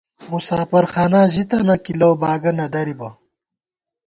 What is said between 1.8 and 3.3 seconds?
کی لؤ باگہ نہ درِبہ